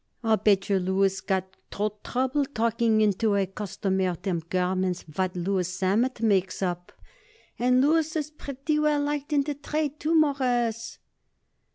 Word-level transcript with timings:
I 0.23 0.35
bet 0.35 0.67
yer 0.67 0.79
Louis' 0.79 1.21
got 1.21 1.55
throat 1.69 2.03
trouble, 2.03 2.43
talking 2.45 3.01
into 3.01 3.35
a 3.35 3.45
customer 3.45 4.15
them 4.15 4.41
garments 4.49 5.03
what 5.07 5.35
Leon 5.35 5.63
Sammet 5.63 6.21
makes 6.21 6.63
up, 6.63 6.91
and 7.59 7.81
Louis' 7.81 8.31
pretty 8.35 8.79
well 8.79 9.01
liked 9.03 9.31
in 9.31 9.43
the 9.43 9.53
trade, 9.53 9.99
too, 9.99 10.15
Mawruss." 10.15 10.97